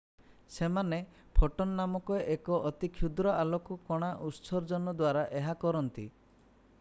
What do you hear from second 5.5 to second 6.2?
କରନ୍ତି